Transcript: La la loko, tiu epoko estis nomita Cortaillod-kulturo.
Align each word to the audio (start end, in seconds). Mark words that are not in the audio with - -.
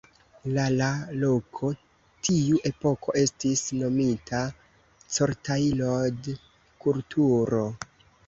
La 0.53 0.63
la 0.75 0.85
loko, 1.23 1.67
tiu 2.27 2.55
epoko 2.69 3.13
estis 3.23 3.61
nomita 3.81 4.41
Cortaillod-kulturo. 5.17 7.63